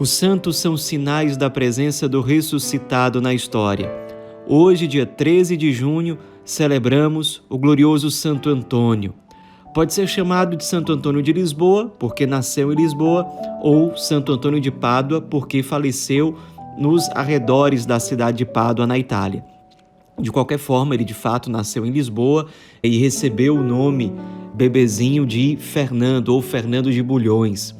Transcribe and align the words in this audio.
Os 0.00 0.10
santos 0.10 0.56
são 0.58 0.76
sinais 0.76 1.36
da 1.36 1.50
presença 1.50 2.08
do 2.08 2.20
ressuscitado 2.20 3.20
na 3.20 3.34
história. 3.34 3.90
Hoje, 4.46 4.86
dia 4.86 5.04
13 5.04 5.56
de 5.56 5.72
junho, 5.72 6.18
celebramos 6.44 7.42
o 7.48 7.58
glorioso 7.58 8.08
Santo 8.08 8.48
Antônio. 8.48 9.12
Pode 9.74 9.92
ser 9.92 10.06
chamado 10.06 10.56
de 10.56 10.64
Santo 10.64 10.92
Antônio 10.92 11.20
de 11.20 11.32
Lisboa, 11.32 11.92
porque 11.98 12.28
nasceu 12.28 12.72
em 12.72 12.76
Lisboa, 12.76 13.26
ou 13.60 13.96
Santo 13.96 14.30
Antônio 14.30 14.60
de 14.60 14.70
Pádua, 14.70 15.20
porque 15.20 15.64
faleceu 15.64 16.38
nos 16.78 17.08
arredores 17.10 17.84
da 17.84 17.98
cidade 17.98 18.38
de 18.38 18.44
Pádua, 18.44 18.86
na 18.86 18.96
Itália. 18.96 19.44
De 20.16 20.30
qualquer 20.30 20.58
forma, 20.58 20.94
ele 20.94 21.04
de 21.04 21.14
fato 21.14 21.50
nasceu 21.50 21.84
em 21.84 21.90
Lisboa 21.90 22.46
e 22.84 22.98
recebeu 22.98 23.56
o 23.56 23.64
nome 23.64 24.12
bebezinho 24.54 25.26
de 25.26 25.56
Fernando 25.56 26.28
ou 26.28 26.40
Fernando 26.40 26.92
de 26.92 27.02
Bulhões. 27.02 27.74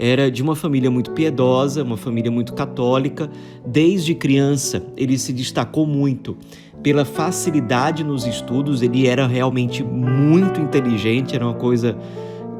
Era 0.00 0.30
de 0.30 0.44
uma 0.44 0.54
família 0.54 0.88
muito 0.92 1.10
piedosa, 1.10 1.82
uma 1.82 1.96
família 1.96 2.30
muito 2.30 2.54
católica. 2.54 3.28
Desde 3.66 4.14
criança, 4.14 4.80
ele 4.96 5.18
se 5.18 5.32
destacou 5.32 5.84
muito 5.84 6.36
pela 6.84 7.04
facilidade 7.04 8.04
nos 8.04 8.24
estudos, 8.24 8.80
ele 8.80 9.08
era 9.08 9.26
realmente 9.26 9.82
muito 9.82 10.60
inteligente, 10.60 11.34
era 11.34 11.44
uma 11.44 11.54
coisa 11.54 11.98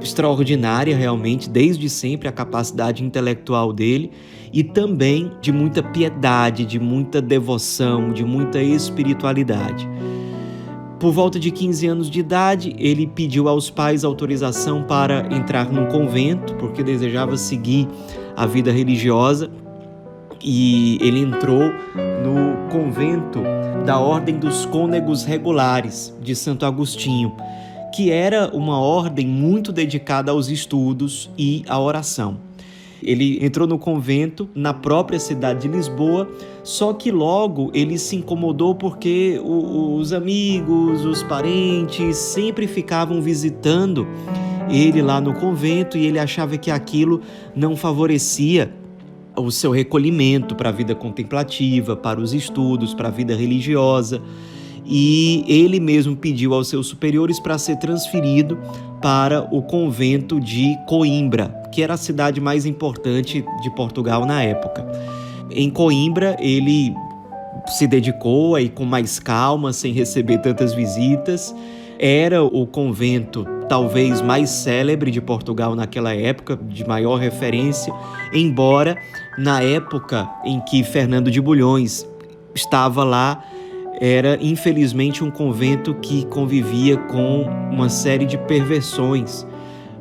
extraordinária 0.00 0.96
realmente, 0.96 1.48
desde 1.48 1.88
sempre 1.88 2.26
a 2.26 2.32
capacidade 2.32 3.04
intelectual 3.04 3.72
dele 3.72 4.10
e 4.52 4.64
também 4.64 5.30
de 5.40 5.52
muita 5.52 5.80
piedade, 5.80 6.64
de 6.64 6.80
muita 6.80 7.22
devoção, 7.22 8.12
de 8.12 8.24
muita 8.24 8.60
espiritualidade. 8.60 9.88
Por 10.98 11.12
volta 11.12 11.38
de 11.38 11.52
15 11.52 11.86
anos 11.86 12.10
de 12.10 12.18
idade, 12.18 12.74
ele 12.76 13.06
pediu 13.06 13.48
aos 13.48 13.70
pais 13.70 14.04
autorização 14.04 14.82
para 14.82 15.28
entrar 15.32 15.72
num 15.72 15.86
convento, 15.86 16.54
porque 16.56 16.82
desejava 16.82 17.36
seguir 17.36 17.86
a 18.36 18.44
vida 18.46 18.72
religiosa, 18.72 19.48
e 20.42 20.98
ele 21.00 21.20
entrou 21.20 21.70
no 22.24 22.68
convento 22.68 23.40
da 23.86 24.00
Ordem 24.00 24.38
dos 24.38 24.66
Cônegos 24.66 25.24
Regulares 25.24 26.12
de 26.20 26.34
Santo 26.34 26.66
Agostinho, 26.66 27.32
que 27.94 28.10
era 28.10 28.50
uma 28.52 28.80
ordem 28.80 29.26
muito 29.26 29.72
dedicada 29.72 30.32
aos 30.32 30.48
estudos 30.48 31.30
e 31.38 31.64
à 31.68 31.78
oração. 31.78 32.47
Ele 33.02 33.44
entrou 33.44 33.66
no 33.66 33.78
convento 33.78 34.48
na 34.54 34.74
própria 34.74 35.20
cidade 35.20 35.62
de 35.62 35.68
Lisboa, 35.68 36.28
só 36.62 36.92
que 36.92 37.10
logo 37.10 37.70
ele 37.74 37.98
se 37.98 38.16
incomodou 38.16 38.74
porque 38.74 39.40
os 39.44 40.12
amigos, 40.12 41.04
os 41.04 41.22
parentes 41.22 42.16
sempre 42.16 42.66
ficavam 42.66 43.22
visitando 43.22 44.06
ele 44.70 45.00
lá 45.00 45.20
no 45.20 45.32
convento 45.34 45.96
e 45.96 46.06
ele 46.06 46.18
achava 46.18 46.56
que 46.58 46.70
aquilo 46.70 47.20
não 47.54 47.76
favorecia 47.76 48.72
o 49.36 49.50
seu 49.50 49.70
recolhimento 49.70 50.54
para 50.54 50.68
a 50.68 50.72
vida 50.72 50.94
contemplativa, 50.94 51.96
para 51.96 52.20
os 52.20 52.34
estudos, 52.34 52.92
para 52.92 53.08
a 53.08 53.10
vida 53.10 53.34
religiosa. 53.34 54.20
E 54.88 55.44
ele 55.46 55.78
mesmo 55.78 56.16
pediu 56.16 56.54
aos 56.54 56.68
seus 56.68 56.86
superiores 56.86 57.38
para 57.38 57.58
ser 57.58 57.76
transferido 57.76 58.58
para 59.02 59.42
o 59.54 59.62
convento 59.62 60.40
de 60.40 60.76
Coimbra, 60.86 61.48
que 61.70 61.82
era 61.82 61.94
a 61.94 61.98
cidade 61.98 62.40
mais 62.40 62.64
importante 62.64 63.44
de 63.62 63.70
Portugal 63.74 64.24
na 64.24 64.42
época. 64.42 64.86
Em 65.50 65.68
Coimbra, 65.68 66.36
ele 66.40 66.94
se 67.66 67.86
dedicou 67.86 68.54
aí 68.54 68.68
com 68.68 68.84
mais 68.84 69.18
calma, 69.18 69.72
sem 69.72 69.92
receber 69.92 70.38
tantas 70.38 70.72
visitas. 70.72 71.54
Era 71.98 72.42
o 72.42 72.66
convento 72.66 73.44
talvez 73.68 74.22
mais 74.22 74.48
célebre 74.48 75.10
de 75.10 75.20
Portugal 75.20 75.74
naquela 75.74 76.14
época, 76.14 76.56
de 76.56 76.86
maior 76.86 77.16
referência, 77.16 77.92
embora 78.32 78.96
na 79.36 79.62
época 79.62 80.28
em 80.44 80.58
que 80.60 80.82
Fernando 80.82 81.30
de 81.30 81.40
Bulhões 81.40 82.08
estava 82.54 83.04
lá, 83.04 83.44
era 84.00 84.38
infelizmente 84.40 85.24
um 85.24 85.30
convento 85.30 85.94
que 85.94 86.24
convivia 86.26 86.96
com 86.96 87.42
uma 87.70 87.88
série 87.88 88.24
de 88.24 88.38
perversões 88.38 89.46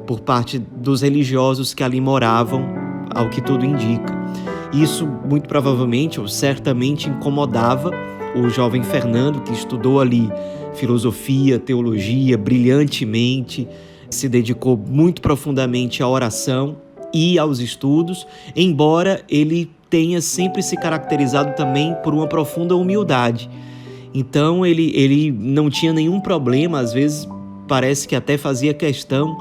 por 0.06 0.20
parte 0.22 0.60
dos 0.60 1.02
religiosos 1.02 1.74
que 1.74 1.84
ali 1.84 2.00
moravam, 2.00 2.64
ao 3.14 3.30
que 3.30 3.42
tudo 3.42 3.66
indica. 3.66 4.16
Isso 4.72 5.08
muito 5.08 5.48
provavelmente 5.48 6.20
ou 6.20 6.28
certamente 6.28 7.10
incomodava 7.10 7.92
o 8.36 8.50
jovem 8.50 8.84
Fernando, 8.84 9.42
que 9.42 9.54
estudou 9.54 10.00
ali 10.00 10.30
filosofia, 10.76 11.58
teologia 11.58 12.38
brilhantemente, 12.38 13.68
se 14.10 14.30
dedicou 14.30 14.78
muito 14.78 15.22
profundamente 15.22 16.04
à 16.04 16.08
oração 16.08 16.78
e 17.14 17.40
aos 17.40 17.60
estudos, 17.60 18.28
embora 18.56 19.22
ele 19.28 19.72
tenha 19.90 20.22
sempre 20.22 20.62
se 20.62 20.78
caracterizado 20.78 21.56
também 21.56 21.96
por 22.04 22.14
uma 22.14 22.28
profunda 22.28 22.76
humildade. 22.76 23.50
Então 24.14 24.66
ele, 24.66 24.92
ele 24.96 25.32
não 25.32 25.70
tinha 25.70 25.94
nenhum 25.94 26.20
problema, 26.20 26.80
às 26.80 26.94
vezes 26.94 27.28
parece 27.68 28.08
que 28.08 28.16
até 28.16 28.38
fazia 28.38 28.74
questão 28.74 29.38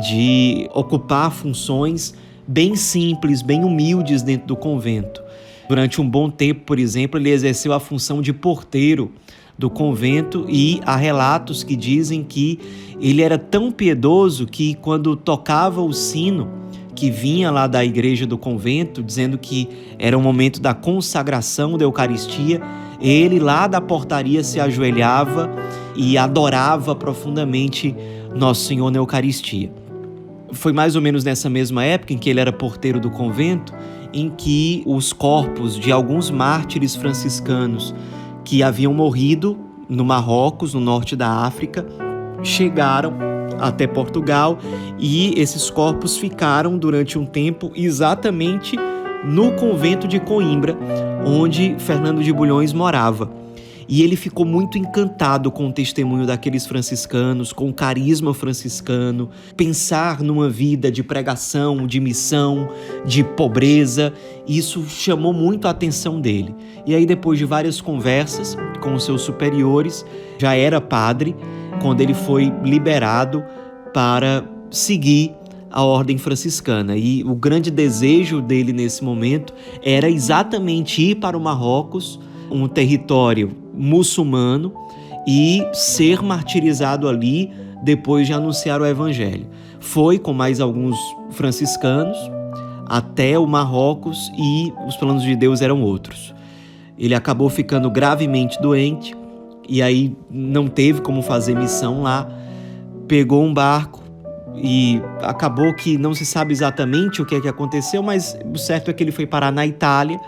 de 0.00 0.68
ocupar 0.74 1.30
funções 1.30 2.14
bem 2.46 2.76
simples, 2.76 3.42
bem 3.42 3.64
humildes 3.64 4.22
dentro 4.22 4.46
do 4.46 4.56
convento. 4.56 5.22
Durante 5.68 6.00
um 6.00 6.08
bom 6.08 6.30
tempo, 6.30 6.62
por 6.64 6.78
exemplo, 6.78 7.18
ele 7.18 7.30
exerceu 7.30 7.72
a 7.72 7.80
função 7.80 8.22
de 8.22 8.32
porteiro 8.32 9.10
do 9.58 9.70
convento 9.70 10.46
e 10.48 10.80
há 10.84 10.96
relatos 10.96 11.64
que 11.64 11.74
dizem 11.74 12.22
que 12.22 12.58
ele 13.00 13.22
era 13.22 13.38
tão 13.38 13.72
piedoso 13.72 14.46
que 14.46 14.74
quando 14.74 15.16
tocava 15.16 15.82
o 15.82 15.92
sino 15.92 16.48
que 16.94 17.10
vinha 17.10 17.50
lá 17.50 17.66
da 17.66 17.84
igreja 17.84 18.26
do 18.26 18.38
convento, 18.38 19.02
dizendo 19.02 19.36
que 19.36 19.68
era 19.98 20.16
o 20.16 20.20
momento 20.20 20.60
da 20.60 20.72
consagração 20.72 21.76
da 21.76 21.84
Eucaristia, 21.84 22.60
ele 23.00 23.38
lá 23.38 23.66
da 23.66 23.80
portaria 23.80 24.42
se 24.42 24.60
ajoelhava 24.60 25.50
e 25.94 26.16
adorava 26.16 26.94
profundamente 26.94 27.94
Nosso 28.34 28.66
Senhor 28.66 28.90
na 28.90 28.98
Eucaristia. 28.98 29.72
Foi 30.52 30.72
mais 30.72 30.96
ou 30.96 31.02
menos 31.02 31.24
nessa 31.24 31.50
mesma 31.50 31.84
época 31.84 32.12
em 32.12 32.18
que 32.18 32.30
ele 32.30 32.40
era 32.40 32.52
porteiro 32.52 33.00
do 33.00 33.10
convento, 33.10 33.74
em 34.12 34.30
que 34.30 34.82
os 34.86 35.12
corpos 35.12 35.78
de 35.78 35.90
alguns 35.90 36.30
mártires 36.30 36.94
franciscanos 36.94 37.94
que 38.44 38.62
haviam 38.62 38.94
morrido 38.94 39.58
no 39.88 40.04
Marrocos, 40.04 40.74
no 40.74 40.80
norte 40.80 41.16
da 41.16 41.28
África, 41.28 41.86
chegaram 42.42 43.14
até 43.58 43.86
Portugal 43.86 44.58
e 44.98 45.34
esses 45.36 45.70
corpos 45.70 46.16
ficaram 46.16 46.78
durante 46.78 47.18
um 47.18 47.24
tempo 47.24 47.72
exatamente 47.74 48.76
no 49.24 49.52
convento 49.52 50.06
de 50.06 50.20
Coimbra, 50.20 50.76
onde 51.24 51.74
Fernando 51.78 52.22
de 52.22 52.32
Bulhões 52.32 52.72
morava. 52.72 53.30
E 53.88 54.02
ele 54.02 54.16
ficou 54.16 54.44
muito 54.44 54.76
encantado 54.76 55.50
com 55.50 55.68
o 55.68 55.72
testemunho 55.72 56.26
daqueles 56.26 56.66
franciscanos, 56.66 57.52
com 57.52 57.68
o 57.68 57.72
carisma 57.72 58.34
franciscano, 58.34 59.30
pensar 59.56 60.22
numa 60.22 60.50
vida 60.50 60.90
de 60.90 61.04
pregação, 61.04 61.86
de 61.86 62.00
missão, 62.00 62.68
de 63.04 63.22
pobreza, 63.22 64.12
isso 64.46 64.84
chamou 64.88 65.32
muito 65.32 65.68
a 65.68 65.70
atenção 65.70 66.20
dele. 66.20 66.52
E 66.84 66.94
aí, 66.94 67.06
depois 67.06 67.38
de 67.38 67.44
várias 67.44 67.80
conversas 67.80 68.56
com 68.80 68.94
os 68.94 69.04
seus 69.04 69.22
superiores, 69.22 70.04
já 70.36 70.54
era 70.56 70.80
padre, 70.80 71.36
quando 71.80 72.00
ele 72.00 72.14
foi 72.14 72.52
liberado 72.64 73.44
para 73.94 74.44
seguir 74.68 75.32
a 75.70 75.82
ordem 75.82 76.18
franciscana. 76.18 76.96
E 76.96 77.22
o 77.24 77.34
grande 77.34 77.70
desejo 77.70 78.40
dele 78.40 78.72
nesse 78.72 79.04
momento 79.04 79.52
era 79.82 80.08
exatamente 80.08 81.02
ir 81.02 81.16
para 81.16 81.36
o 81.36 81.40
Marrocos, 81.40 82.20
um 82.50 82.68
território 82.68 83.50
muçulmano, 83.74 84.72
e 85.26 85.66
ser 85.72 86.22
martirizado 86.22 87.08
ali 87.08 87.50
depois 87.82 88.26
de 88.26 88.32
anunciar 88.32 88.80
o 88.80 88.86
evangelho. 88.86 89.46
Foi 89.80 90.18
com 90.18 90.32
mais 90.32 90.60
alguns 90.60 90.96
franciscanos 91.30 92.16
até 92.86 93.36
o 93.38 93.46
Marrocos 93.46 94.30
e 94.38 94.72
os 94.86 94.96
planos 94.96 95.22
de 95.22 95.34
Deus 95.34 95.60
eram 95.60 95.82
outros. 95.82 96.32
Ele 96.96 97.14
acabou 97.14 97.50
ficando 97.50 97.90
gravemente 97.90 98.60
doente 98.62 99.14
e 99.68 99.82
aí 99.82 100.16
não 100.30 100.68
teve 100.68 101.00
como 101.00 101.20
fazer 101.20 101.56
missão 101.56 102.02
lá. 102.02 102.28
Pegou 103.08 103.44
um 103.44 103.52
barco 103.52 104.05
e 104.56 105.00
acabou 105.22 105.74
que 105.74 105.98
não 105.98 106.14
se 106.14 106.24
sabe 106.24 106.52
exatamente 106.52 107.20
o 107.20 107.26
que 107.26 107.34
é 107.34 107.40
que 107.40 107.48
aconteceu, 107.48 108.02
mas 108.02 108.36
o 108.52 108.58
certo 108.58 108.90
é 108.90 108.94
que 108.94 109.02
ele 109.02 109.12
foi 109.12 109.26
parar 109.26 109.52
na 109.52 109.66
Itália. 109.66 110.18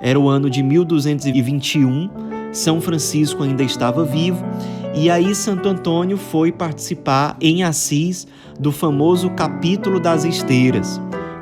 Era 0.00 0.18
o 0.18 0.28
ano 0.28 0.48
de 0.48 0.62
1221. 0.62 2.10
São 2.52 2.80
Francisco 2.80 3.42
ainda 3.42 3.62
estava 3.62 4.04
vivo 4.04 4.44
e 4.94 5.10
aí 5.10 5.34
Santo 5.34 5.68
Antônio 5.68 6.16
foi 6.16 6.50
participar 6.50 7.36
em 7.40 7.62
Assis 7.62 8.26
do 8.58 8.72
famoso 8.72 9.28
capítulo 9.30 10.00
das 10.00 10.24
esteiras 10.24 10.98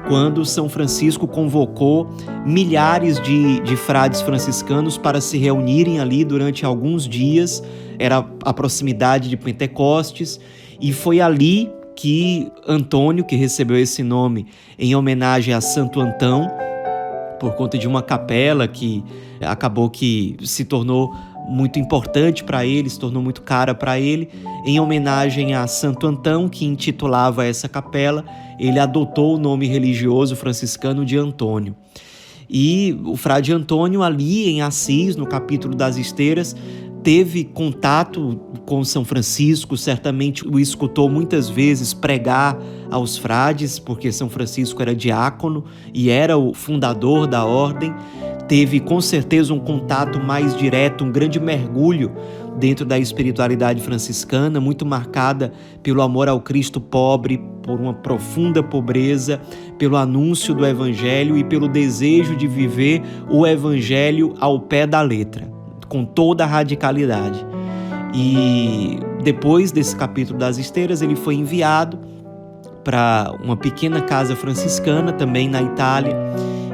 quando 0.09 0.45
São 0.45 0.69
Francisco 0.69 1.27
convocou 1.27 2.11
milhares 2.45 3.21
de, 3.21 3.61
de 3.61 3.77
frades 3.77 4.21
franciscanos 4.21 4.99
para 4.99 5.21
se 5.21 5.39
reunirem 5.39 6.01
ali 6.01 6.25
durante 6.25 6.65
alguns 6.65 7.09
dias, 7.09 7.63
era 7.99 8.25
a 8.45 8.53
proximidade 8.53 9.29
de 9.29 9.37
Pentecostes, 9.37 10.39
e 10.81 10.93
foi 10.93 11.21
ali 11.21 11.71
que 11.97 12.51
Antônio, 12.67 13.25
que 13.25 13.37
recebeu 13.37 13.79
esse 13.79 14.03
nome 14.03 14.47
em 14.79 14.95
homenagem 14.95 15.55
a 15.55 15.61
Santo 15.61 16.01
Antão, 16.01 16.49
por 17.39 17.55
conta 17.55 17.77
de 17.77 17.87
uma 17.87 18.03
capela 18.03 18.67
que 18.67 19.05
acabou 19.41 19.91
que 19.91 20.37
se 20.43 20.65
tornou 20.65 21.15
muito 21.47 21.79
importante 21.79 22.43
para 22.43 22.65
ele, 22.65 22.89
se 22.89 22.99
tornou 22.99 23.23
muito 23.23 23.43
cara 23.43 23.75
para 23.75 23.99
ele. 23.99 24.29
Em 24.65 24.81
homenagem 24.81 25.55
a 25.55 25.67
Santo 25.67 26.07
Antão, 26.07 26.49
que 26.49 26.65
intitulava 26.65 27.45
essa 27.45 27.69
capela, 27.69 28.25
ele 28.59 28.79
adotou 28.79 29.35
o 29.35 29.39
nome 29.39 29.67
religioso 29.67 30.35
franciscano 30.37 31.05
de 31.05 31.17
Antônio. 31.19 31.77
E 32.49 32.99
o 33.05 33.17
frade 33.17 33.53
Antônio, 33.53 34.03
ali 34.03 34.49
em 34.49 34.63
Assis, 34.63 35.17
no 35.17 35.27
capítulo 35.27 35.75
das 35.75 35.97
esteiras, 35.97 36.55
teve 37.05 37.45
contato 37.45 38.41
com 38.65 38.83
São 38.83 39.05
Francisco, 39.05 39.77
certamente 39.77 40.49
o 40.49 40.59
escutou 40.59 41.11
muitas 41.11 41.51
vezes 41.51 41.93
pregar 41.93 42.59
aos 42.91 43.19
frades, 43.19 43.79
porque 43.79 44.11
São 44.11 44.31
Francisco 44.31 44.81
era 44.81 44.95
diácono 44.95 45.65
e 45.93 46.09
era 46.09 46.39
o 46.39 46.55
fundador 46.55 47.27
da 47.27 47.45
ordem. 47.45 47.95
Teve 48.49 48.81
com 48.81 49.03
certeza 49.03 49.53
um 49.53 49.61
contato 49.61 50.19
mais 50.19 50.57
direto, 50.57 51.05
um 51.05 51.13
grande 51.13 51.39
mergulho 51.39 52.11
dentro 52.59 52.87
da 52.87 52.99
espiritualidade 52.99 53.83
franciscana, 53.83 54.59
muito 54.59 54.87
marcada 54.87 55.53
pelo 55.83 56.01
amor 56.01 56.29
ao 56.29 56.41
Cristo 56.41 56.81
pobre, 56.81 57.39
por 57.63 57.79
uma 57.81 57.93
profunda 57.93 58.63
pobreza, 58.63 59.41
pelo 59.79 59.97
anúncio 59.97 60.55
do 60.55 60.65
Evangelho 60.65 61.37
e 61.37 61.45
pelo 61.45 61.69
desejo 61.69 62.35
de 62.35 62.47
viver 62.47 63.03
o 63.29 63.47
Evangelho 63.47 64.35
ao 64.39 64.61
pé 64.61 64.87
da 64.87 65.03
letra, 65.03 65.54
com 65.95 66.05
toda 66.05 66.43
a 66.43 66.47
radicalidade. 66.49 67.47
E 68.13 68.99
depois 69.23 69.71
desse 69.71 69.95
capítulo 69.95 70.37
das 70.37 70.59
esteiras, 70.59 71.03
ele 71.03 71.15
foi 71.15 71.37
enviado 71.37 72.01
para 72.83 73.33
uma 73.45 73.57
pequena 73.57 74.01
casa 74.01 74.35
franciscana, 74.35 75.13
também 75.13 75.49
na 75.49 75.63
Itália 75.63 76.17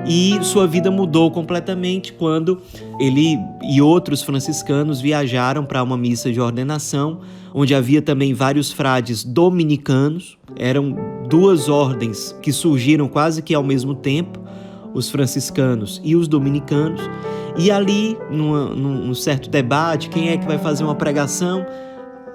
e 0.06 0.42
sua 0.42 0.66
vida 0.66 0.90
mudou 0.90 1.30
completamente 1.30 2.12
quando 2.12 2.60
ele 2.98 3.38
e 3.62 3.80
outros 3.80 4.22
franciscanos 4.22 5.00
viajaram 5.00 5.64
para 5.64 5.82
uma 5.82 5.96
missa 5.96 6.32
de 6.32 6.40
ordenação, 6.40 7.20
onde 7.54 7.74
havia 7.74 8.00
também 8.00 8.32
vários 8.32 8.72
frades 8.72 9.22
dominicanos. 9.22 10.38
Eram 10.56 10.96
duas 11.28 11.68
ordens 11.68 12.34
que 12.42 12.52
surgiram 12.52 13.06
quase 13.08 13.42
que 13.42 13.54
ao 13.54 13.62
mesmo 13.62 13.94
tempo, 13.94 14.40
os 14.94 15.10
franciscanos 15.10 16.00
e 16.04 16.16
os 16.16 16.28
dominicanos. 16.28 17.00
E 17.56 17.70
ali, 17.70 18.16
numa, 18.30 18.66
num 18.70 19.14
certo 19.14 19.50
debate, 19.50 20.08
quem 20.08 20.30
é 20.30 20.36
que 20.36 20.46
vai 20.46 20.58
fazer 20.58 20.84
uma 20.84 20.94
pregação? 20.94 21.64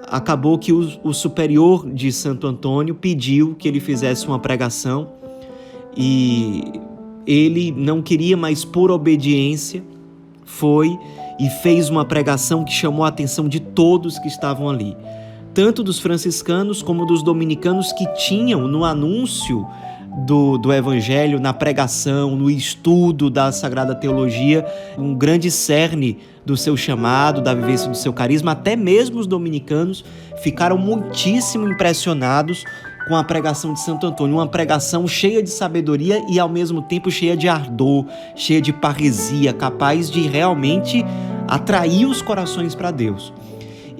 Acabou 0.08 0.58
que 0.58 0.72
o, 0.72 0.88
o 1.02 1.12
superior 1.12 1.88
de 1.90 2.12
Santo 2.12 2.46
Antônio 2.46 2.94
pediu 2.94 3.54
que 3.54 3.66
ele 3.66 3.80
fizesse 3.80 4.26
uma 4.26 4.38
pregação 4.38 5.08
e 5.96 6.80
ele 7.26 7.72
não 7.72 8.00
queria 8.02 8.36
mais 8.36 8.64
por 8.64 8.90
obediência, 8.90 9.82
foi 10.44 10.96
e 11.40 11.50
fez 11.50 11.90
uma 11.90 12.04
pregação 12.04 12.64
que 12.64 12.72
chamou 12.72 13.04
a 13.04 13.08
atenção 13.08 13.48
de 13.48 13.58
todos 13.60 14.18
que 14.18 14.28
estavam 14.28 14.70
ali, 14.70 14.96
tanto 15.52 15.82
dos 15.82 15.98
franciscanos 15.98 16.82
como 16.82 17.04
dos 17.04 17.22
dominicanos 17.22 17.92
que 17.92 18.06
tinham 18.14 18.68
no 18.68 18.84
anúncio 18.84 19.66
do, 20.16 20.56
do 20.56 20.72
Evangelho, 20.72 21.38
na 21.38 21.52
pregação, 21.52 22.34
no 22.34 22.50
estudo 22.50 23.28
da 23.28 23.52
Sagrada 23.52 23.94
Teologia, 23.94 24.64
um 24.96 25.14
grande 25.14 25.50
cerne 25.50 26.18
do 26.44 26.56
seu 26.56 26.76
chamado, 26.76 27.42
da 27.42 27.52
vivência 27.52 27.90
do 27.90 27.96
seu 27.96 28.12
carisma. 28.12 28.52
Até 28.52 28.74
mesmo 28.76 29.20
os 29.20 29.26
dominicanos 29.26 30.04
ficaram 30.42 30.78
muitíssimo 30.78 31.68
impressionados 31.68 32.64
com 33.08 33.14
a 33.14 33.22
pregação 33.22 33.72
de 33.72 33.80
Santo 33.80 34.06
Antônio, 34.06 34.36
uma 34.36 34.48
pregação 34.48 35.06
cheia 35.06 35.42
de 35.42 35.50
sabedoria 35.50 36.24
e 36.28 36.40
ao 36.40 36.48
mesmo 36.48 36.82
tempo 36.82 37.10
cheia 37.10 37.36
de 37.36 37.48
ardor, 37.48 38.06
cheia 38.34 38.60
de 38.60 38.72
parresia, 38.72 39.52
capaz 39.52 40.10
de 40.10 40.22
realmente 40.22 41.04
atrair 41.46 42.06
os 42.06 42.20
corações 42.20 42.74
para 42.74 42.90
Deus. 42.90 43.32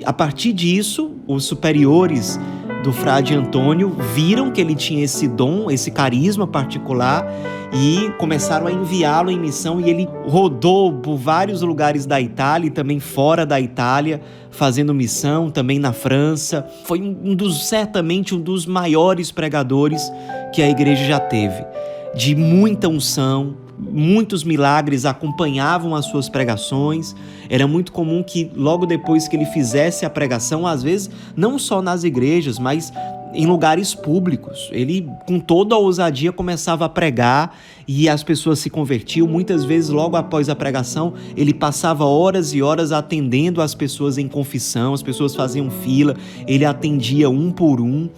A 0.04 0.12
partir 0.12 0.52
disso, 0.52 1.12
os 1.26 1.44
superiores 1.44 2.38
do 2.86 2.92
frade 2.92 3.34
Antônio 3.34 3.96
viram 4.14 4.52
que 4.52 4.60
ele 4.60 4.76
tinha 4.76 5.02
esse 5.02 5.26
dom, 5.26 5.68
esse 5.68 5.90
carisma 5.90 6.46
particular 6.46 7.26
e 7.72 8.12
começaram 8.16 8.68
a 8.68 8.70
enviá-lo 8.70 9.28
em 9.28 9.40
missão 9.40 9.80
e 9.80 9.90
ele 9.90 10.08
rodou 10.24 10.92
por 10.92 11.16
vários 11.16 11.62
lugares 11.62 12.06
da 12.06 12.20
Itália 12.20 12.68
e 12.68 12.70
também 12.70 13.00
fora 13.00 13.44
da 13.44 13.60
Itália, 13.60 14.22
fazendo 14.52 14.94
missão 14.94 15.50
também 15.50 15.80
na 15.80 15.92
França. 15.92 16.64
Foi 16.84 17.02
um 17.02 17.34
dos 17.34 17.66
certamente 17.66 18.36
um 18.36 18.40
dos 18.40 18.66
maiores 18.66 19.32
pregadores 19.32 20.08
que 20.54 20.62
a 20.62 20.70
igreja 20.70 21.04
já 21.06 21.18
teve, 21.18 21.66
de 22.14 22.36
muita 22.36 22.86
unção, 22.86 23.56
muitos 23.78 24.42
milagres 24.44 25.04
acompanhavam 25.04 25.94
as 25.94 26.06
suas 26.06 26.28
pregações. 26.28 27.14
Era 27.48 27.66
muito 27.66 27.92
comum 27.92 28.22
que 28.22 28.50
logo 28.54 28.86
depois 28.86 29.28
que 29.28 29.36
ele 29.36 29.46
fizesse 29.46 30.04
a 30.04 30.10
pregação, 30.10 30.66
às 30.66 30.82
vezes 30.82 31.10
não 31.36 31.58
só 31.58 31.82
nas 31.82 32.04
igrejas, 32.04 32.58
mas 32.58 32.92
em 33.36 33.46
lugares 33.46 33.94
públicos. 33.94 34.68
Ele, 34.72 35.08
com 35.26 35.38
toda 35.38 35.74
a 35.74 35.78
ousadia, 35.78 36.32
começava 36.32 36.86
a 36.86 36.88
pregar 36.88 37.56
e 37.86 38.08
as 38.08 38.22
pessoas 38.22 38.58
se 38.58 38.70
convertiam. 38.70 39.26
Muitas 39.26 39.64
vezes, 39.64 39.90
logo 39.90 40.16
após 40.16 40.48
a 40.48 40.56
pregação, 40.56 41.14
ele 41.36 41.52
passava 41.52 42.04
horas 42.04 42.54
e 42.54 42.62
horas 42.62 42.92
atendendo 42.92 43.60
as 43.60 43.74
pessoas 43.74 44.16
em 44.18 44.26
confissão, 44.26 44.94
as 44.94 45.02
pessoas 45.02 45.34
faziam 45.34 45.70
fila, 45.70 46.16
ele 46.46 46.64
atendia 46.64 47.28
um 47.28 47.50
por 47.50 47.80
um, 47.80 48.08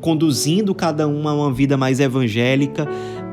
conduzindo 0.00 0.74
cada 0.74 1.08
uma 1.08 1.30
a 1.32 1.34
uma 1.34 1.52
vida 1.52 1.76
mais 1.76 1.98
evangélica 1.98 2.88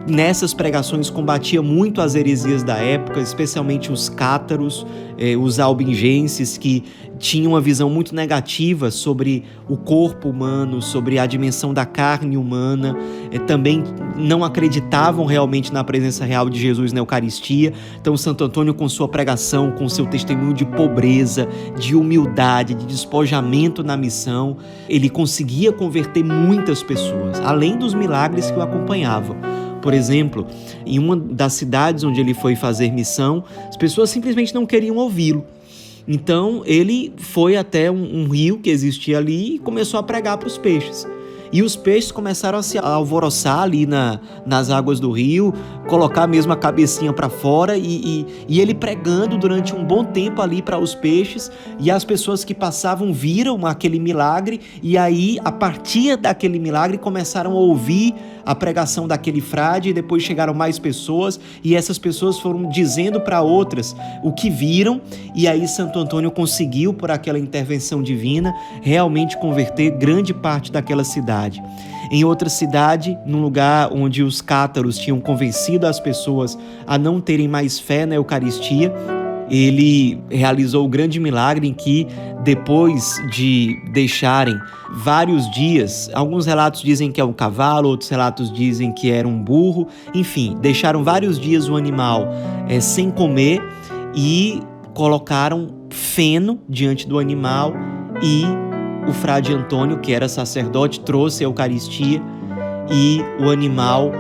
nessas 0.08 0.54
pregações 0.54 1.10
combatia 1.10 1.62
muito 1.62 2.02
as 2.02 2.16
heresias 2.16 2.64
da 2.64 2.78
época, 2.78 3.20
especialmente 3.20 3.92
os 3.92 4.08
cátaros, 4.08 4.86
eh, 5.18 5.36
os 5.36 5.60
albingenses, 5.60 6.58
que 6.58 6.84
tinham 7.18 7.54
uma 7.54 7.62
visão 7.62 7.90
muito 7.90 8.14
negativa 8.14 8.92
sobre 8.92 9.44
o 9.70 9.78
corpo 9.78 10.30
humano, 10.30 10.82
sobre 10.82 11.18
a 11.18 11.26
dimensão 11.26 11.74
da 11.74 11.86
carne 11.86 12.38
humana, 12.38 12.96
eh, 13.32 13.40
também 13.40 13.84
não 14.18 14.44
acreditavam 14.44 15.26
realmente 15.26 15.74
na 15.74 15.84
presença 15.84 16.24
real 16.24 16.50
de 16.50 16.60
Jesus 16.60 16.94
na 16.94 17.00
Eucaristia. 17.00 17.74
Então, 18.00 18.16
Santo 18.16 18.44
Antônio, 18.44 18.74
com 18.74 18.88
sua 18.88 19.08
pregação, 19.08 19.72
com 19.72 19.90
seu 19.90 20.06
testemunho 20.06 20.54
de 20.54 20.66
pobreza, 20.66 21.48
de 21.80 21.96
humildade, 21.96 22.76
de 22.76 22.86
despojamento 22.86 23.84
na 23.84 23.98
missão, 23.98 24.58
ele 24.88 25.10
conseguia 25.10 25.72
converter 25.72 26.24
muitas 26.24 26.84
pessoas, 26.84 27.40
além 27.40 27.78
dos 27.78 27.94
milagres 27.94 28.52
que 28.52 28.58
o 28.58 28.62
acompanhavam. 28.62 29.65
Por 29.86 29.94
exemplo, 29.94 30.48
em 30.84 30.98
uma 30.98 31.16
das 31.16 31.54
cidades 31.54 32.04
onde 32.04 32.20
ele 32.20 32.34
foi 32.34 32.56
fazer 32.56 32.92
missão, 32.92 33.44
as 33.70 33.78
pessoas 33.78 34.10
simplesmente 34.10 34.52
não 34.52 34.66
queriam 34.66 34.96
ouvi-lo. 34.96 35.46
Então 36.08 36.64
ele 36.66 37.14
foi 37.18 37.56
até 37.56 37.92
um, 37.92 38.22
um, 38.22 38.28
rio 38.28 38.58
que 38.58 38.72
existia 38.72 39.20
ali 39.20 39.58
e 39.58 39.60
começou 39.60 40.00
a 40.00 40.04
pregar 40.04 40.40
para 40.40 40.48
os 40.48 40.58
peixes. 40.58 41.06
E 41.52 41.62
os 41.62 41.76
peixes 41.76 42.12
começaram 42.12 42.58
a 42.58 42.64
se 42.64 42.78
alvoroçar 42.78 43.60
ali 43.60 43.86
na, 43.86 44.20
nas 44.46 44.70
águas 44.70 45.00
do 45.00 45.12
rio, 45.12 45.54
colocar 45.88 46.28
mesmo 46.28 46.52
a 46.52 46.56
cabecinha 46.56 47.14
para 47.14 47.30
fora 47.30 47.78
e, 47.78 47.84
e, 47.84 48.26
e, 48.48 48.62
ele 48.62 48.74
pregando 48.74 49.38
durante 49.38 49.74
um 49.76 49.84
bom 49.84 50.04
tempo 50.04 50.42
ali 50.42 50.62
para 50.62 50.80
os 50.80 50.96
peixes. 50.96 51.52
E 51.80 51.92
as 51.92 52.04
pessoas 52.04 52.44
que 52.44 52.54
passavam 52.54 53.14
viram 53.14 53.66
aquele 53.66 54.00
milagre 54.00 54.60
e 54.82 54.98
aí, 54.98 55.38
a 55.44 55.52
partir 55.52 56.18
daquele 56.18 56.60
milagre, 56.60 56.98
começaram 56.98 57.52
a 57.52 57.56
ouvir 57.56 58.14
a 58.46 58.54
pregação 58.54 59.08
daquele 59.08 59.42
frade. 59.42 59.90
E 59.90 59.94
depois 59.94 60.24
chegaram 60.24 60.54
mais 60.54 60.80
pessoas 60.80 61.40
e 61.64 61.76
essas 61.76 61.98
pessoas 61.98 62.40
foram 62.40 62.68
dizendo 62.70 63.22
para 63.22 63.42
outras 63.42 63.96
o 64.24 64.34
que 64.34 64.50
viram. 64.50 65.02
E 65.36 65.48
aí, 65.48 65.68
Santo 65.68 66.00
Antônio 66.00 66.32
conseguiu, 66.32 66.94
por 66.94 67.12
aquela 67.12 67.40
intervenção 67.40 68.02
divina, 68.02 68.54
realmente 68.82 69.38
converter 69.38 69.92
grande 69.92 70.34
parte 70.34 70.72
daquela 70.72 71.04
cidade 71.04 71.45
cidade. 71.46 71.64
Em 72.12 72.24
outra 72.24 72.50
cidade, 72.50 73.18
num 73.26 73.42
lugar 73.42 73.92
onde 73.92 74.22
os 74.24 74.42
cátaros 74.42 74.98
tinham 74.98 75.20
convencido 75.20 75.88
as 75.88 76.00
pessoas 76.00 76.58
a 76.86 76.98
não 76.98 77.20
terem 77.20 77.48
mais 77.48 77.80
fé 77.80 78.06
na 78.06 78.16
Eucaristia, 78.16 78.94
ele 79.50 80.20
realizou 80.30 80.86
o 80.86 80.88
grande 80.88 81.20
milagre 81.20 81.68
em 81.68 81.74
que, 81.74 82.08
depois 82.44 83.22
de 83.32 83.76
deixarem 83.92 84.58
vários 84.92 85.50
dias, 85.52 86.10
alguns 86.14 86.46
relatos 86.46 86.82
dizem 86.82 87.12
que 87.12 87.22
é 87.22 87.26
um 87.26 87.34
cavalo, 87.34 87.90
outros 87.90 88.10
relatos 88.10 88.52
dizem 88.52 88.92
que 88.92 89.12
era 89.12 89.28
um 89.28 89.40
burro, 89.40 89.88
enfim, 90.14 90.58
deixaram 90.62 91.04
vários 91.04 91.40
dias 91.40 91.70
o 91.70 91.76
animal 91.76 92.28
é, 92.68 92.80
sem 92.80 93.12
comer 93.12 93.62
e 94.16 94.62
colocaram 94.94 95.70
feno 95.90 96.60
diante 96.68 97.08
do 97.08 97.20
animal 97.20 97.74
e 98.24 98.65
o 99.08 99.14
frade 99.14 99.54
Antônio, 99.54 100.00
que 100.00 100.14
era 100.14 100.28
sacerdote, 100.28 101.00
trouxe 101.00 101.44
a 101.44 101.48
Eucaristia 101.48 102.22
e 102.90 103.22
o 103.40 103.50
animal, 103.50 104.12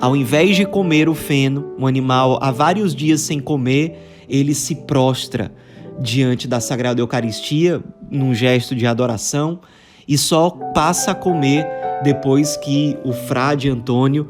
ao 0.00 0.14
invés 0.14 0.56
de 0.56 0.64
comer 0.64 1.08
o 1.08 1.14
feno, 1.14 1.74
o 1.78 1.86
animal 1.86 2.38
há 2.42 2.50
vários 2.50 2.94
dias 2.94 3.20
sem 3.20 3.40
comer, 3.40 4.24
ele 4.28 4.54
se 4.54 4.74
prostra 4.74 5.52
diante 5.98 6.46
da 6.46 6.60
Sagrada 6.60 7.00
Eucaristia 7.00 7.82
num 8.10 8.34
gesto 8.34 8.74
de 8.74 8.86
adoração 8.86 9.60
e 10.06 10.16
só 10.16 10.50
passa 10.50 11.10
a 11.10 11.14
comer 11.14 11.66
depois 12.02 12.56
que 12.56 12.96
o 13.04 13.12
frade 13.12 13.68
Antônio 13.68 14.28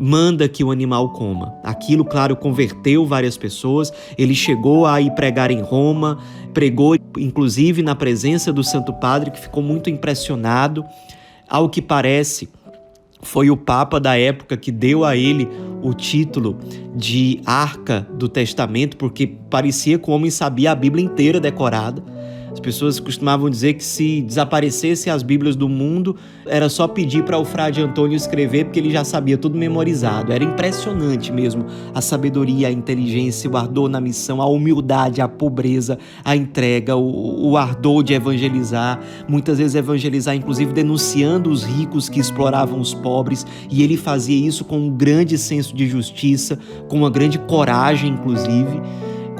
manda 0.00 0.48
que 0.48 0.64
o 0.64 0.70
animal 0.70 1.10
coma. 1.10 1.54
Aquilo, 1.62 2.06
claro, 2.06 2.34
converteu 2.34 3.04
várias 3.04 3.36
pessoas. 3.36 3.92
Ele 4.16 4.34
chegou 4.34 4.86
a 4.86 4.98
ir 4.98 5.10
pregar 5.10 5.50
em 5.50 5.60
Roma, 5.60 6.18
pregou 6.54 6.96
inclusive 7.18 7.82
na 7.82 7.94
presença 7.94 8.50
do 8.50 8.64
Santo 8.64 8.94
Padre, 8.94 9.30
que 9.30 9.38
ficou 9.38 9.62
muito 9.62 9.90
impressionado. 9.90 10.82
Ao 11.46 11.68
que 11.68 11.82
parece, 11.82 12.48
foi 13.20 13.50
o 13.50 13.56
Papa 13.56 14.00
da 14.00 14.18
época 14.18 14.56
que 14.56 14.72
deu 14.72 15.04
a 15.04 15.14
ele 15.14 15.46
o 15.82 15.92
título 15.92 16.58
de 16.96 17.40
Arca 17.44 18.06
do 18.14 18.28
Testamento, 18.28 18.96
porque 18.96 19.26
parecia 19.26 19.98
que 19.98 20.10
o 20.10 20.14
homem 20.14 20.30
sabia 20.30 20.72
a 20.72 20.74
Bíblia 20.74 21.04
inteira 21.04 21.38
decorada. 21.38 22.02
As 22.52 22.58
pessoas 22.58 22.98
costumavam 22.98 23.48
dizer 23.48 23.74
que 23.74 23.84
se 23.84 24.20
desaparecesse 24.22 25.08
as 25.08 25.22
Bíblias 25.22 25.54
do 25.54 25.68
mundo, 25.68 26.16
era 26.46 26.68
só 26.68 26.88
pedir 26.88 27.24
para 27.24 27.38
o 27.38 27.44
frade 27.44 27.80
Antônio 27.80 28.16
escrever, 28.16 28.64
porque 28.64 28.78
ele 28.78 28.90
já 28.90 29.04
sabia 29.04 29.38
tudo 29.38 29.56
memorizado. 29.56 30.32
Era 30.32 30.42
impressionante 30.42 31.32
mesmo 31.32 31.66
a 31.94 32.00
sabedoria, 32.00 32.68
a 32.68 32.72
inteligência, 32.72 33.48
o 33.48 33.56
ardor 33.56 33.88
na 33.88 34.00
missão, 34.00 34.42
a 34.42 34.46
humildade, 34.46 35.20
a 35.20 35.28
pobreza, 35.28 35.98
a 36.24 36.34
entrega, 36.34 36.96
o, 36.96 37.50
o 37.50 37.56
ardor 37.56 38.02
de 38.02 38.14
evangelizar. 38.14 39.00
Muitas 39.28 39.58
vezes 39.58 39.74
evangelizar, 39.74 40.34
inclusive 40.34 40.72
denunciando 40.72 41.50
os 41.50 41.62
ricos 41.62 42.08
que 42.08 42.18
exploravam 42.18 42.80
os 42.80 42.94
pobres, 42.94 43.46
e 43.70 43.82
ele 43.82 43.96
fazia 43.96 44.46
isso 44.46 44.64
com 44.64 44.78
um 44.78 44.90
grande 44.90 45.38
senso 45.38 45.74
de 45.74 45.86
justiça, 45.86 46.58
com 46.88 46.96
uma 46.96 47.10
grande 47.10 47.38
coragem, 47.38 48.10
inclusive 48.10 48.80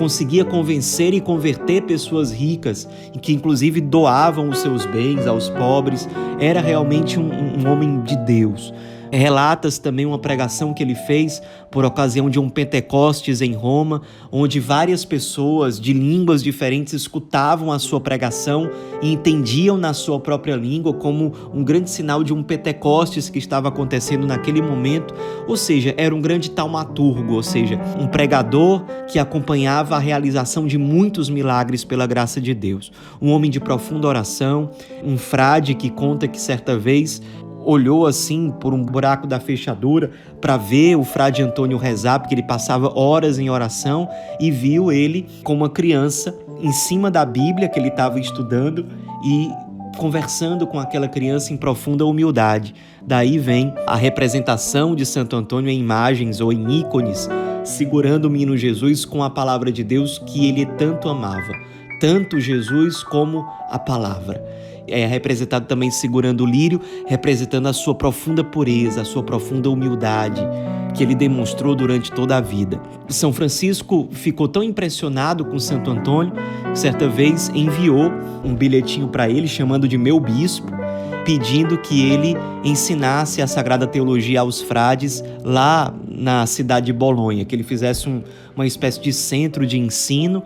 conseguia 0.01 0.47
convencer 0.47 1.13
e 1.13 1.21
converter 1.21 1.83
pessoas 1.83 2.33
ricas, 2.33 2.89
e 3.15 3.19
que 3.19 3.35
inclusive 3.35 3.83
doavam 3.83 4.49
os 4.49 4.57
seus 4.57 4.87
bens 4.87 5.27
aos 5.27 5.51
pobres, 5.51 6.09
era 6.39 6.59
realmente 6.59 7.21
um, 7.21 7.31
um 7.31 7.71
homem 7.71 8.01
de 8.01 8.17
Deus. 8.25 8.73
Relatas 9.13 9.79
também 9.79 10.07
uma 10.07 10.19
pregação 10.19 10.73
que 10.73 10.83
ele 10.83 10.95
fez 10.95 11.43
por 11.71 11.85
ocasião 11.85 12.31
de 12.31 12.39
um 12.39 12.49
Pentecostes 12.49 13.41
em 13.41 13.55
Roma, 13.55 14.03
onde 14.31 14.61
várias 14.61 15.05
pessoas 15.05 15.81
de 15.81 15.93
línguas 15.93 16.43
diferentes 16.43 16.93
escutavam 16.93 17.73
a 17.73 17.79
sua 17.79 18.01
pregação 18.01 18.71
e 19.03 19.13
entendiam 19.13 19.77
na 19.77 19.93
sua 19.93 20.21
própria 20.21 20.57
língua 20.57 20.93
como 20.93 21.33
um 21.53 21.65
grande 21.65 21.91
sinal 21.91 22.23
de 22.23 22.33
um 22.33 22.43
Pentecostes 22.43 23.29
que 23.29 23.39
estava 23.39 23.69
acontecendo 23.69 24.27
naquele 24.27 24.63
momento, 24.63 25.15
ou 25.47 25.57
seja, 25.57 25.95
era 25.97 26.15
um 26.15 26.21
grande 26.21 26.51
taumaturgo, 26.51 27.35
ou 27.35 27.43
seja, 27.43 27.81
um 27.99 28.07
pregador 28.07 28.85
que 29.09 29.19
acompanhava 29.19 29.97
a 29.97 29.99
realização 29.99 30.67
de 30.67 30.79
muitos 30.79 31.29
milagres 31.29 31.85
pela 31.85 32.07
graça 32.07 32.41
de 32.41 32.55
Deus. 32.55 32.93
Um 33.21 33.31
homem 33.31 33.51
de 33.51 33.61
profunda 33.61 34.07
oração, 34.07 34.71
um 35.05 35.17
frade 35.17 35.75
que 35.75 35.91
conta 35.91 36.29
que 36.29 36.41
certa 36.41 36.79
vez 36.79 37.23
olhou 37.65 38.07
assim 38.07 38.51
por 38.51 38.73
um 38.73 38.83
buraco 38.83 39.27
da 39.27 39.39
fechadura 39.39 40.11
para 40.41 40.57
ver 40.57 40.97
o 40.97 41.05
frade 41.05 41.43
Antônio 41.43 41.79
rezar, 41.79 42.19
porque 42.19 42.35
ele 42.35 42.43
passava 42.43 42.99
horas 42.99 43.39
em 43.39 43.51
oração 43.51 44.09
e 44.41 44.51
viu 44.51 44.91
ele 44.91 45.27
com 45.45 45.55
uma 45.55 45.69
criança 45.69 46.35
em 46.61 46.73
cima 46.73 47.11
da 47.11 47.25
Bíblia 47.25 47.69
que 47.69 47.79
ele 47.79 47.89
estava 47.89 48.19
estudando 48.19 48.87
e 49.25 49.51
conversando 49.97 50.67
com 50.67 50.79
aquela 50.79 51.09
criança 51.09 51.53
em 51.53 51.57
profunda 51.57 52.07
humildade. 52.07 52.75
Daí 53.03 53.39
vem 53.39 53.75
a 53.87 53.97
representação 53.97 54.95
de 54.95 55.05
Santo 55.05 55.37
Antônio 55.37 55.71
em 55.71 55.79
imagens 55.79 56.41
ou 56.41 56.53
em 56.53 56.81
ícones, 56.81 57.29
segurando 57.65 58.27
o 58.27 58.31
menino 58.31 58.57
Jesus 58.57 59.05
com 59.05 59.23
a 59.23 59.31
palavra 59.31 59.71
de 59.73 59.85
Deus 59.85 60.19
que 60.19 60.49
ele 60.49 60.65
tanto 60.65 61.09
amava, 61.09 61.53
tanto 62.01 62.41
Jesus 62.41 63.05
como 63.05 63.47
a 63.71 63.79
palavra 63.79 64.43
é 64.89 65.07
representado 65.07 65.67
também 65.67 65.91
segurando 65.91 66.43
o 66.43 66.47
lírio, 66.47 66.81
representando 67.07 67.69
a 67.69 67.73
sua 67.73 67.95
profunda 67.95 68.43
pureza, 68.43 69.03
a 69.03 69.05
sua 69.05 69.23
profunda 69.23 69.71
humildade 69.71 70.41
que 70.95 71.05
ele 71.05 71.15
demonstrou 71.15 71.77
durante 71.77 72.11
toda 72.11 72.37
a 72.37 72.41
vida. 72.41 72.81
São 73.09 73.33
Francisco 73.33 74.09
ficou 74.11 74.49
tão 74.49 74.63
impressionado 74.63 75.45
com 75.45 75.59
Santo 75.59 75.91
Antônio 75.91 76.33
certa 76.75 77.09
vez 77.09 77.49
enviou 77.55 78.11
um 78.45 78.55
bilhetinho 78.55 79.09
para 79.09 79.29
ele 79.29 79.47
chamando 79.47 79.87
de 79.87 79.97
meu 79.97 80.19
bispo, 80.19 80.73
pedindo 81.25 81.79
que 81.79 82.11
ele 82.11 82.35
ensinasse 82.65 83.41
a 83.41 83.47
sagrada 83.47 83.87
teologia 83.87 84.41
aos 84.41 84.61
frades 84.61 85.23
lá 85.45 85.95
na 86.09 86.45
cidade 86.47 86.87
de 86.87 86.93
Bolonha, 86.93 87.45
que 87.45 87.55
ele 87.55 87.63
fizesse 87.63 88.09
um, 88.09 88.23
uma 88.57 88.67
espécie 88.67 89.01
de 89.01 89.13
centro 89.13 89.65
de 89.65 89.79
ensino 89.79 90.43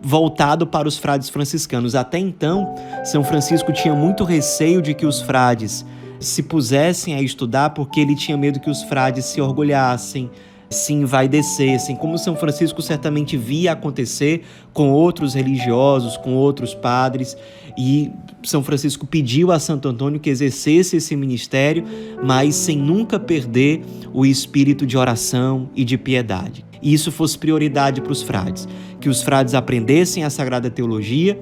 voltado 0.00 0.66
para 0.66 0.86
os 0.86 0.96
frades 0.96 1.28
franciscanos. 1.28 1.94
Até 1.94 2.18
então, 2.18 2.74
São 3.04 3.24
Francisco 3.24 3.72
tinha 3.72 3.94
muito 3.94 4.24
receio 4.24 4.82
de 4.82 4.94
que 4.94 5.06
os 5.06 5.20
frades 5.20 5.84
se 6.20 6.42
pusessem 6.42 7.14
a 7.14 7.20
estudar 7.20 7.70
porque 7.70 8.00
ele 8.00 8.14
tinha 8.14 8.36
medo 8.36 8.60
que 8.60 8.70
os 8.70 8.82
frades 8.82 9.24
se 9.26 9.40
orgulhassem, 9.40 10.30
se 10.68 10.92
envaidecessem, 10.92 11.94
como 11.94 12.18
São 12.18 12.34
Francisco 12.36 12.82
certamente 12.82 13.36
via 13.36 13.72
acontecer 13.72 14.42
com 14.72 14.90
outros 14.90 15.34
religiosos, 15.34 16.16
com 16.16 16.34
outros 16.34 16.74
padres, 16.74 17.36
e 17.78 18.10
São 18.42 18.62
Francisco 18.62 19.06
pediu 19.06 19.52
a 19.52 19.58
Santo 19.58 19.88
Antônio 19.88 20.18
que 20.18 20.30
exercesse 20.30 20.96
esse 20.96 21.14
ministério, 21.14 21.84
mas 22.22 22.54
sem 22.54 22.76
nunca 22.76 23.18
perder 23.18 23.82
o 24.12 24.24
espírito 24.26 24.86
de 24.86 24.96
oração 24.96 25.68
e 25.74 25.84
de 25.84 25.96
piedade. 25.96 26.64
E 26.86 26.94
isso 26.94 27.10
fosse 27.10 27.36
prioridade 27.36 28.00
para 28.00 28.12
os 28.12 28.22
frades 28.22 28.68
que 29.00 29.08
os 29.08 29.20
frades 29.20 29.54
aprendessem 29.54 30.22
a 30.22 30.30
sagrada 30.30 30.70
teologia, 30.70 31.36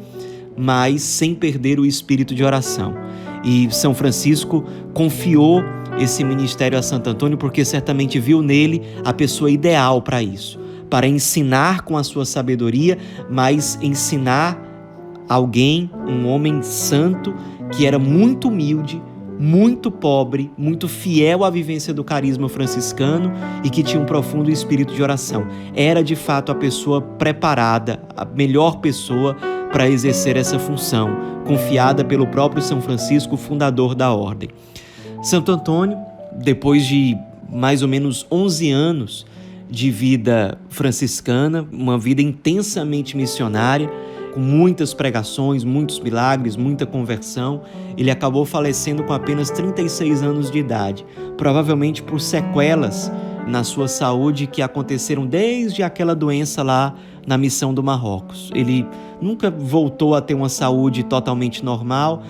mas 0.56 1.02
sem 1.02 1.34
perder 1.34 1.78
o 1.78 1.84
espírito 1.84 2.34
de 2.34 2.42
oração. 2.42 2.94
E 3.44 3.68
São 3.70 3.94
Francisco 3.94 4.64
confiou 4.94 5.62
esse 5.98 6.24
ministério 6.24 6.78
a 6.78 6.82
Santo 6.82 7.10
Antônio 7.10 7.36
porque 7.36 7.62
certamente 7.62 8.18
viu 8.18 8.40
nele 8.40 8.80
a 9.04 9.12
pessoa 9.12 9.50
ideal 9.50 10.00
para 10.00 10.22
isso, 10.22 10.58
para 10.88 11.06
ensinar 11.06 11.82
com 11.82 11.98
a 11.98 12.02
sua 12.02 12.24
sabedoria, 12.24 12.96
mas 13.30 13.78
ensinar 13.82 14.58
alguém, 15.28 15.90
um 16.08 16.26
homem 16.26 16.62
santo 16.62 17.34
que 17.70 17.84
era 17.84 17.98
muito 17.98 18.48
humilde, 18.48 19.00
muito 19.44 19.90
pobre, 19.90 20.50
muito 20.56 20.88
fiel 20.88 21.44
à 21.44 21.50
vivência 21.50 21.92
do 21.92 22.02
carisma 22.02 22.48
franciscano 22.48 23.30
e 23.62 23.68
que 23.68 23.82
tinha 23.82 24.02
um 24.02 24.06
profundo 24.06 24.50
espírito 24.50 24.94
de 24.94 25.02
oração. 25.02 25.46
Era 25.76 26.02
de 26.02 26.16
fato 26.16 26.50
a 26.50 26.54
pessoa 26.54 27.02
preparada, 27.02 28.00
a 28.16 28.24
melhor 28.24 28.78
pessoa 28.78 29.36
para 29.70 29.86
exercer 29.86 30.38
essa 30.38 30.58
função, 30.58 31.14
confiada 31.44 32.02
pelo 32.02 32.26
próprio 32.26 32.62
São 32.62 32.80
Francisco, 32.80 33.36
fundador 33.36 33.94
da 33.94 34.10
ordem. 34.14 34.48
Santo 35.22 35.52
Antônio, 35.52 35.98
depois 36.32 36.86
de 36.86 37.14
mais 37.52 37.82
ou 37.82 37.88
menos 37.88 38.26
11 38.32 38.70
anos 38.70 39.26
de 39.68 39.90
vida 39.90 40.56
franciscana, 40.70 41.68
uma 41.70 41.98
vida 41.98 42.22
intensamente 42.22 43.14
missionária, 43.14 43.90
com 44.34 44.40
muitas 44.40 44.92
pregações, 44.92 45.62
muitos 45.62 46.00
milagres, 46.00 46.56
muita 46.56 46.84
conversão, 46.84 47.62
ele 47.96 48.10
acabou 48.10 48.44
falecendo 48.44 49.04
com 49.04 49.12
apenas 49.12 49.48
36 49.50 50.22
anos 50.22 50.50
de 50.50 50.58
idade, 50.58 51.06
provavelmente 51.36 52.02
por 52.02 52.20
sequelas 52.20 53.12
na 53.46 53.62
sua 53.62 53.86
saúde 53.86 54.48
que 54.48 54.60
aconteceram 54.60 55.24
desde 55.24 55.82
aquela 55.82 56.14
doença 56.14 56.62
lá 56.62 56.94
na 57.24 57.38
missão 57.38 57.72
do 57.72 57.82
Marrocos. 57.82 58.50
Ele 58.54 58.86
nunca 59.20 59.50
voltou 59.50 60.14
a 60.14 60.20
ter 60.20 60.34
uma 60.34 60.48
saúde 60.48 61.04
totalmente 61.04 61.64
normal, 61.64 62.22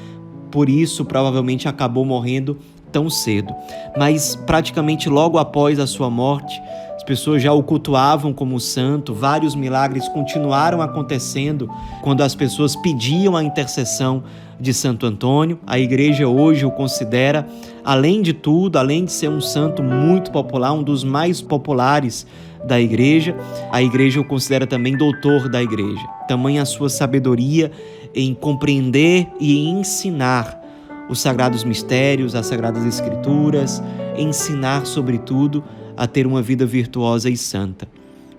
por 0.51 0.69
isso 0.69 1.05
provavelmente 1.05 1.67
acabou 1.67 2.05
morrendo 2.05 2.59
tão 2.93 3.09
cedo. 3.09 3.55
Mas 3.97 4.37
praticamente 4.37 5.09
logo 5.09 5.39
após 5.39 5.79
a 5.79 5.87
sua 5.87 6.11
morte, 6.11 6.61
pessoas 7.05 7.43
já 7.43 7.53
o 7.53 7.63
cultuavam 7.63 8.33
como 8.33 8.59
santo, 8.59 9.15
vários 9.15 9.55
milagres 9.55 10.09
continuaram 10.09 10.81
acontecendo 10.81 11.69
quando 12.03 12.23
as 12.23 12.35
pessoas 12.35 12.75
pediam 12.75 13.37
a 13.37 13.45
intercessão 13.45 14.25
de 14.59 14.73
Santo 14.73 15.07
Antônio. 15.07 15.59
A 15.67 15.79
igreja 15.79 16.27
hoje 16.27 16.65
o 16.65 16.71
considera, 16.71 17.47
além 17.85 18.23
de 18.23 18.33
tudo, 18.33 18.79
além 18.79 19.05
de 19.05 19.13
ser 19.13 19.29
um 19.29 19.41
santo 19.41 19.83
muito 19.83 20.31
popular, 20.31 20.73
um 20.73 20.83
dos 20.83 21.05
mais 21.05 21.41
populares 21.41 22.27
da 22.65 22.81
igreja, 22.81 23.37
a 23.71 23.83
igreja 23.83 24.21
o 24.21 24.25
considera 24.25 24.67
também 24.67 24.97
doutor 24.97 25.49
da 25.49 25.63
igreja. 25.63 26.03
Tamanha 26.27 26.63
a 26.63 26.67
sua 26.67 26.89
sabedoria 26.89 27.71
em 28.15 28.33
compreender 28.33 29.29
e 29.39 29.69
ensinar 29.69 30.61
os 31.09 31.21
sagrados 31.21 31.65
mistérios, 31.65 32.35
as 32.35 32.47
sagradas 32.47 32.85
escrituras, 32.87 33.83
ensinar 34.17 34.87
sobretudo 34.87 35.63
a 35.97 36.07
ter 36.07 36.27
uma 36.27 36.43
vida 36.43 36.67
virtuosa 36.67 37.31
e 37.31 37.37
santa. 37.37 37.89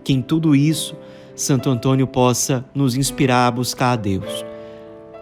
Que 0.03 0.13
em 0.13 0.21
tudo 0.21 0.55
isso, 0.55 0.95
Santo 1.35 1.69
Antônio 1.69 2.07
possa 2.07 2.65
nos 2.73 2.95
inspirar 2.95 3.47
a 3.47 3.51
buscar 3.51 3.93
a 3.93 3.95
Deus, 3.95 4.45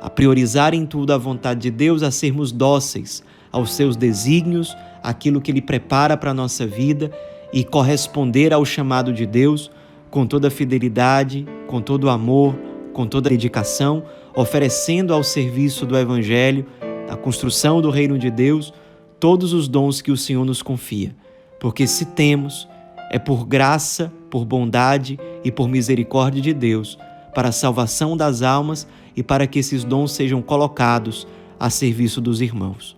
a 0.02 0.10
priorizar 0.10 0.74
em 0.74 0.86
tudo 0.86 1.12
a 1.12 1.18
vontade 1.18 1.62
de 1.62 1.72
Deus, 1.72 2.04
a 2.04 2.12
sermos 2.12 2.52
dóceis 2.52 3.24
aos 3.52 3.74
seus 3.74 3.96
desígnios, 3.96 4.76
aquilo 5.02 5.42
que 5.42 5.52
Ele 5.52 5.62
prepara 5.62 6.18
para 6.18 6.32
a 6.32 6.34
nossa 6.34 6.66
vida 6.66 7.12
e 7.52 7.64
corresponder 7.64 8.54
ao 8.54 8.66
chamado 8.66 9.14
de 9.14 9.26
Deus 9.26 9.72
com 10.10 10.28
toda 10.28 10.52
fidelidade, 10.52 11.48
com 11.68 11.82
todo 11.82 12.10
amor, 12.10 12.56
com 12.94 13.08
toda 13.08 13.30
dedicação, 13.30 14.04
oferecendo 14.36 15.14
ao 15.14 15.24
serviço 15.24 15.86
do 15.86 15.98
Evangelho, 15.98 16.66
da 17.08 17.16
construção 17.16 17.82
do 17.82 17.90
reino 17.90 18.18
de 18.20 18.30
Deus, 18.30 18.74
todos 19.20 19.54
os 19.54 19.68
dons 19.68 20.02
que 20.02 20.12
o 20.12 20.18
Senhor 20.18 20.46
nos 20.46 20.62
confia 20.62 21.16
porque 21.64 21.88
se 21.88 22.04
temos, 22.04 22.68
é 23.10 23.18
por 23.18 23.46
graça, 23.46 24.12
por 24.30 24.44
bondade 24.44 25.18
e 25.46 25.50
por 25.50 25.70
misericórdia 25.70 26.42
de 26.42 26.54
Deus, 26.54 27.00
para 27.34 27.48
a 27.48 27.54
salvação 27.54 28.18
das 28.18 28.42
almas 28.42 28.86
e 29.16 29.24
para 29.24 29.48
que 29.48 29.60
esses 29.60 29.86
dons 29.86 30.12
sejam 30.12 30.42
colocados 30.42 31.26
a 31.58 31.70
serviço 31.70 32.20
dos 32.20 32.42
irmãos. 32.42 32.98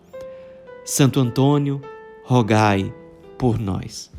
Santo 0.84 1.20
Antônio, 1.20 1.80
rogai 2.24 2.92
por 3.38 3.60
nós. 3.60 4.15